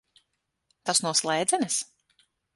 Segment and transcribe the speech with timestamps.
[0.91, 1.79] Tas no slēdzenes?